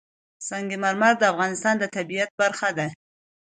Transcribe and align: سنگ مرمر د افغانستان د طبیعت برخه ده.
سنگ 0.47 0.69
مرمر 0.83 1.13
د 1.17 1.23
افغانستان 1.33 1.75
د 1.79 1.83
طبیعت 1.95 2.31
برخه 2.41 2.69
ده. 2.77 2.87